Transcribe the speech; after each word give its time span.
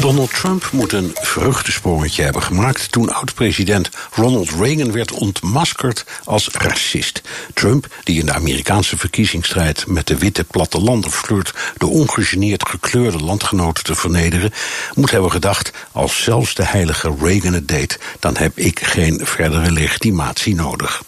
Donald 0.00 0.34
Trump 0.34 0.68
moet 0.72 0.92
een 0.92 1.10
vreugdesprongetje 1.14 2.22
hebben 2.22 2.42
gemaakt 2.42 2.92
toen 2.92 3.12
oud-president 3.12 3.90
Ronald 4.12 4.50
Reagan 4.50 4.92
werd 4.92 5.12
ontmaskerd 5.12 6.04
als 6.24 6.48
racist. 6.48 7.22
Trump, 7.54 7.86
die 8.04 8.20
in 8.20 8.26
de 8.26 8.32
Amerikaanse 8.32 8.98
verkiezingsstrijd 8.98 9.86
met 9.86 10.06
de 10.06 10.18
witte 10.18 10.44
plattelanden 10.44 11.10
flirt 11.10 11.54
de 11.76 11.86
ongegeneerd 11.86 12.68
gekleurde 12.68 13.18
landgenoten 13.18 13.84
te 13.84 13.94
vernederen, 13.94 14.52
moet 14.94 15.10
hebben 15.10 15.30
gedacht: 15.30 15.72
als 15.92 16.22
zelfs 16.22 16.54
de 16.54 16.64
heilige 16.64 17.14
Reagan 17.20 17.52
het 17.52 17.68
deed, 17.68 17.98
dan 18.18 18.36
heb 18.36 18.58
ik 18.58 18.80
geen 18.80 19.20
verdere 19.22 19.70
legitimatie 19.70 20.54
nodig. 20.54 21.02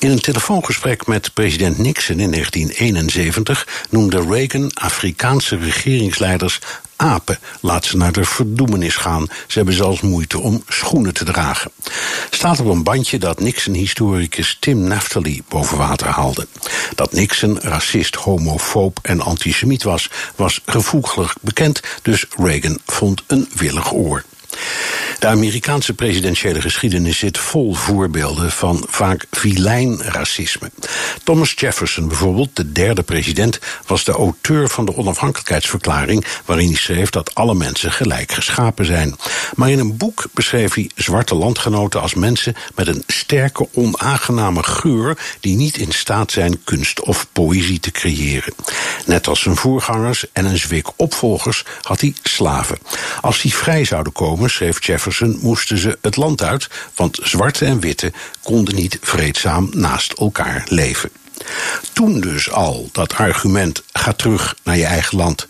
In 0.00 0.10
een 0.10 0.20
telefoongesprek 0.20 1.06
met 1.06 1.34
president 1.34 1.78
Nixon 1.78 2.20
in 2.20 2.30
1971 2.30 3.86
noemde 3.90 4.26
Reagan 4.28 4.70
Afrikaanse 4.74 5.56
regeringsleiders 5.56 6.58
apen. 6.96 7.38
Laat 7.60 7.84
ze 7.84 7.96
naar 7.96 8.12
de 8.12 8.24
verdoemenis 8.24 8.96
gaan. 8.96 9.26
Ze 9.46 9.56
hebben 9.56 9.74
zelfs 9.74 10.00
moeite 10.00 10.40
om 10.40 10.64
schoenen 10.68 11.14
te 11.14 11.24
dragen. 11.24 11.70
Staat 12.30 12.60
op 12.60 12.66
een 12.66 12.82
bandje 12.82 13.18
dat 13.18 13.40
Nixon-historicus 13.40 14.56
Tim 14.60 14.80
Naftali 14.80 15.42
boven 15.48 15.78
water 15.78 16.06
haalde. 16.06 16.46
Dat 16.94 17.12
Nixon 17.12 17.60
racist, 17.60 18.14
homofoob 18.14 18.98
en 19.02 19.20
antisemiet 19.20 19.82
was, 19.82 20.10
was 20.36 20.60
gevoeglijk 20.66 21.32
bekend, 21.40 21.80
dus 22.02 22.26
Reagan 22.36 22.78
vond 22.86 23.22
een 23.26 23.48
willig 23.54 23.92
oor. 23.92 24.24
De 25.20 25.26
Amerikaanse 25.26 25.94
presidentiële 25.94 26.60
geschiedenis 26.60 27.18
zit 27.18 27.38
vol 27.38 27.74
voorbeelden 27.74 28.50
van 28.50 28.86
vaak 28.88 29.26
vilijn 29.30 30.02
racisme. 30.02 30.70
Thomas 31.24 31.52
Jefferson 31.56 32.08
bijvoorbeeld, 32.08 32.56
de 32.56 32.72
derde 32.72 33.02
president, 33.02 33.58
was 33.86 34.04
de 34.04 34.12
auteur 34.12 34.68
van 34.68 34.84
de 34.84 34.96
onafhankelijkheidsverklaring 34.96 36.24
waarin 36.44 36.66
hij 36.66 36.76
schreef 36.76 37.10
dat 37.10 37.34
alle 37.34 37.54
mensen 37.54 37.92
gelijk 37.92 38.32
geschapen 38.32 38.84
zijn. 38.84 39.16
Maar 39.54 39.70
in 39.70 39.78
een 39.78 39.96
boek 39.96 40.24
beschreef 40.32 40.74
hij 40.74 40.90
zwarte 40.94 41.34
landgenoten 41.34 42.00
als 42.00 42.14
mensen 42.14 42.54
met 42.74 42.86
een 42.86 43.02
sterke 43.06 43.68
onaangename 43.74 44.62
geur 44.62 45.18
die 45.40 45.56
niet 45.56 45.76
in 45.76 45.92
staat 45.92 46.32
zijn 46.32 46.64
kunst 46.64 47.00
of 47.00 47.26
poëzie 47.32 47.80
te 47.80 47.90
creëren. 47.90 48.54
Net 49.06 49.26
als 49.26 49.40
zijn 49.40 49.56
voorgangers 49.56 50.24
en 50.32 50.44
een 50.44 50.58
zwik 50.58 50.86
opvolgers 50.96 51.64
had 51.82 52.00
hij 52.00 52.14
slaven. 52.22 52.78
Als 53.20 53.40
die 53.40 53.54
vrij 53.54 53.84
zouden 53.84 54.12
komen, 54.12 54.50
schreef 54.50 54.86
Jefferson, 54.86 55.08
moesten 55.40 55.78
ze 55.78 55.98
het 56.00 56.16
land 56.16 56.42
uit, 56.42 56.68
want 56.94 57.18
zwarte 57.22 57.64
en 57.64 57.80
witte 57.80 58.12
konden 58.42 58.74
niet 58.74 58.98
vreedzaam 59.00 59.68
naast 59.72 60.12
elkaar 60.12 60.64
leven. 60.68 61.10
Toen 61.92 62.20
dus 62.20 62.50
al 62.50 62.88
dat 62.92 63.14
argument: 63.14 63.82
ga 63.92 64.12
terug 64.12 64.56
naar 64.62 64.76
je 64.76 64.84
eigen 64.84 65.16
land. 65.16 65.48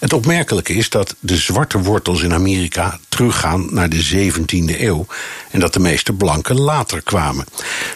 Het 0.00 0.12
opmerkelijke 0.12 0.72
is 0.72 0.90
dat 0.90 1.14
de 1.20 1.36
zwarte 1.36 1.78
wortels 1.78 2.22
in 2.22 2.32
Amerika 2.32 2.98
teruggaan 3.08 3.66
naar 3.70 3.88
de 3.88 4.30
17e 4.32 4.80
eeuw 4.80 5.06
en 5.50 5.60
dat 5.60 5.72
de 5.72 5.80
meeste 5.80 6.12
blanken 6.12 6.60
later 6.60 7.02
kwamen. 7.02 7.46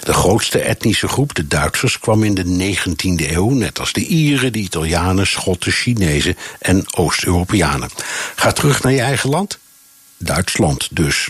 De 0.02 0.12
grootste 0.12 0.58
etnische 0.58 1.08
groep, 1.08 1.34
de 1.34 1.46
Duitsers, 1.46 1.98
kwam 1.98 2.24
in 2.24 2.34
de 2.34 2.74
19e 2.76 3.30
eeuw, 3.32 3.50
net 3.50 3.78
als 3.78 3.92
de 3.92 4.06
Ieren, 4.06 4.52
de 4.52 4.58
Italianen, 4.58 5.26
Schotten, 5.26 5.72
Chinezen 5.72 6.36
en 6.58 6.84
Oost-Europeanen. 6.96 7.90
Ga 8.34 8.52
terug 8.52 8.82
naar 8.82 8.92
je 8.92 9.00
eigen 9.00 9.30
land? 9.30 9.58
Duitsland 10.18 10.88
dus. 10.90 11.28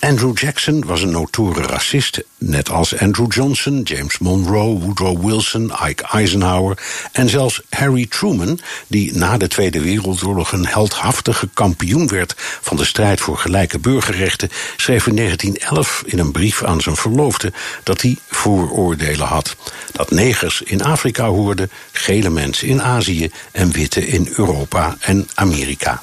Andrew 0.00 0.38
Jackson 0.38 0.84
was 0.86 1.02
een 1.02 1.10
notoren 1.10 1.64
racist, 1.64 2.22
net 2.38 2.70
als 2.70 2.98
Andrew 2.98 3.32
Johnson, 3.32 3.82
James 3.82 4.18
Monroe, 4.18 4.78
Woodrow 4.78 5.24
Wilson, 5.24 5.72
Ike 5.88 6.04
Eisenhower 6.04 6.78
en 7.12 7.28
zelfs 7.28 7.60
Harry 7.70 8.06
Truman, 8.06 8.60
die 8.86 9.16
na 9.16 9.36
de 9.36 9.48
Tweede 9.48 9.80
Wereldoorlog 9.80 10.52
een 10.52 10.66
heldhaftige 10.66 11.48
kampioen 11.54 12.08
werd 12.08 12.34
van 12.36 12.76
de 12.76 12.84
strijd 12.84 13.20
voor 13.20 13.38
gelijke 13.38 13.78
burgerrechten, 13.78 14.50
schreef 14.76 15.06
in 15.06 15.16
1911 15.16 16.02
in 16.06 16.18
een 16.18 16.32
brief 16.32 16.64
aan 16.64 16.80
zijn 16.80 16.96
verloofde 16.96 17.52
dat 17.82 18.00
hij 18.00 18.16
vooroordelen 18.28 19.26
had. 19.26 19.56
Dat 19.92 20.10
negers 20.10 20.62
in 20.62 20.82
Afrika 20.82 21.26
hoorden, 21.26 21.70
gele 21.92 22.30
mensen 22.30 22.68
in 22.68 22.82
Azië 22.82 23.30
en 23.52 23.70
witte 23.70 24.06
in 24.06 24.28
Europa 24.36 24.96
en 25.00 25.28
Amerika. 25.34 26.00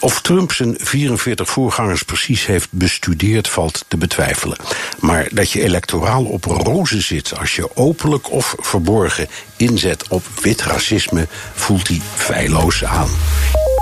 Of 0.00 0.20
Trump 0.20 0.52
zijn 0.52 0.74
44 0.78 1.48
voorgangers 1.48 2.02
precies 2.02 2.46
heeft 2.46 2.68
bestudeerd 2.70 3.48
valt 3.48 3.84
te 3.88 3.96
betwijfelen. 3.96 4.56
Maar 4.98 5.28
dat 5.32 5.50
je 5.50 5.62
electoraal 5.62 6.24
op 6.24 6.44
rozen 6.44 7.02
zit 7.02 7.38
als 7.38 7.56
je 7.56 7.76
openlijk 7.76 8.30
of 8.30 8.54
verborgen 8.58 9.28
inzet 9.56 10.08
op 10.08 10.22
wit 10.42 10.62
racisme, 10.62 11.26
voelt 11.54 11.88
hij 11.88 12.00
feilloos 12.14 12.84
aan. 12.84 13.08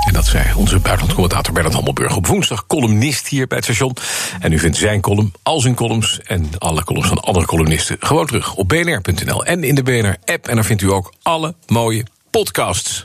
En 0.06 0.12
dat 0.12 0.27
zei 0.27 0.54
onze 0.54 0.78
buitenlandcommentator 0.78 1.53
Bernard 1.53 1.75
Hammelburg 1.75 2.16
op 2.16 2.27
woensdag, 2.27 2.66
columnist 2.66 3.28
hier 3.28 3.47
bij 3.47 3.56
het 3.56 3.66
station. 3.66 3.97
En 4.41 4.53
u 4.53 4.59
vindt 4.59 4.77
zijn 4.77 5.00
column, 5.00 5.33
al 5.43 5.60
zijn 5.60 5.75
columns 5.75 6.21
en 6.21 6.50
alle 6.59 6.84
columns 6.84 7.09
van 7.09 7.21
andere 7.21 7.47
columnisten 7.47 7.97
gewoon 8.00 8.27
terug 8.27 8.54
op 8.54 8.69
bnr.nl 8.69 9.44
en 9.44 9.65
in 9.65 9.75
de 9.75 9.83
BNR-app. 9.83 10.48
En 10.48 10.54
daar 10.54 10.65
vindt 10.65 10.83
u 10.83 10.93
ook 10.93 11.15
alle 11.22 11.54
mooie 11.66 12.06
podcasts. 12.31 13.04